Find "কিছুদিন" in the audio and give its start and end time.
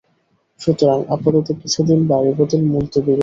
1.61-1.99